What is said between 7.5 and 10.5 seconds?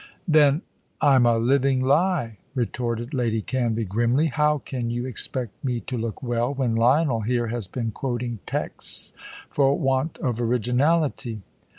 been quoting texts for want of